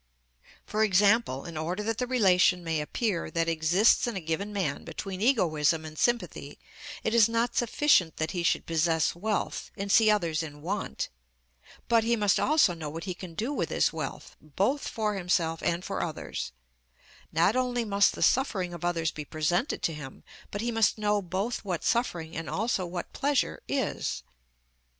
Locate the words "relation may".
2.07-2.81